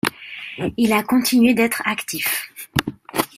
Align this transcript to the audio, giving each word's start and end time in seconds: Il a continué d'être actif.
Il 0.77 0.93
a 0.93 1.03
continué 1.03 1.53
d'être 1.53 1.83
actif. 1.85 2.51